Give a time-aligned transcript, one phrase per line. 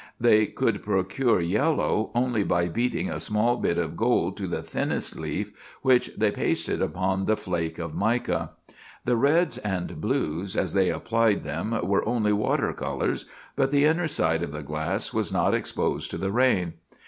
[0.19, 5.15] They could procure yellow only by beating a small bit of gold to the thinnest
[5.15, 5.51] leaf,
[5.83, 8.49] which they pasted upon the flake of mica.
[9.05, 14.07] The reds and blues as they applied them were only water colors; but the inner
[14.07, 16.73] side of the glass was not exposed to the rain.